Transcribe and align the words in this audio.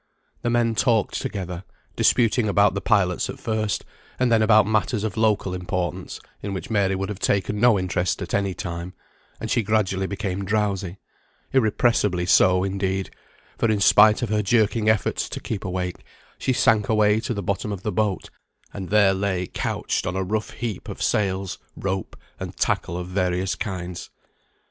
The 0.41 0.49
men 0.49 0.73
talked 0.73 1.21
together, 1.21 1.63
disputing 1.95 2.49
about 2.49 2.73
the 2.73 2.81
pilots 2.81 3.29
at 3.29 3.37
first, 3.39 3.85
and 4.17 4.31
then 4.31 4.41
about 4.41 4.65
matters 4.65 5.03
of 5.03 5.15
local 5.15 5.53
importance, 5.53 6.19
in 6.41 6.55
which 6.55 6.71
Mary 6.71 6.95
would 6.95 7.09
have 7.09 7.19
taken 7.19 7.59
no 7.59 7.77
interest 7.77 8.19
at 8.19 8.33
any 8.33 8.55
time, 8.55 8.93
and 9.39 9.51
she 9.51 9.61
gradually 9.61 10.07
became 10.07 10.43
drowsy; 10.43 10.97
irrepressibly 11.53 12.25
so, 12.25 12.63
indeed, 12.63 13.11
for 13.59 13.69
in 13.69 13.79
spite 13.79 14.23
of 14.23 14.29
her 14.29 14.41
jerking 14.41 14.89
efforts 14.89 15.29
to 15.29 15.39
keep 15.39 15.63
awake 15.63 16.03
she 16.39 16.51
sank 16.51 16.89
away 16.89 17.19
to 17.19 17.35
the 17.35 17.43
bottom 17.43 17.71
of 17.71 17.83
the 17.83 17.91
boat, 17.91 18.31
and 18.73 18.89
there 18.89 19.13
lay 19.13 19.45
couched 19.45 20.07
on 20.07 20.15
a 20.15 20.23
rough 20.23 20.49
heap 20.49 20.89
of 20.89 20.99
sails, 21.03 21.59
rope, 21.77 22.15
and 22.39 22.57
tackle 22.57 22.97
of 22.97 23.05
various 23.07 23.53
kinds. 23.53 24.09